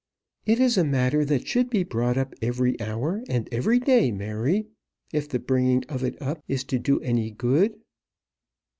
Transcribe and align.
"It 0.47 0.59
is 0.59 0.79
a 0.79 0.83
matter 0.83 1.23
that 1.25 1.45
should 1.47 1.69
be 1.69 1.83
brought 1.83 2.17
up 2.17 2.33
every 2.41 2.81
hour 2.81 3.23
and 3.29 3.47
every 3.51 3.77
day, 3.79 4.09
Mary, 4.09 4.65
if 5.13 5.29
the 5.29 5.37
bringing 5.37 5.83
of 5.89 6.03
it 6.03 6.19
up 6.19 6.41
is 6.47 6.63
to 6.73 6.79
do 6.79 6.99
any 7.01 7.29
good." 7.29 7.75